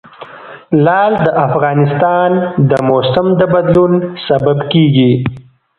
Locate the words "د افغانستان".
1.25-2.31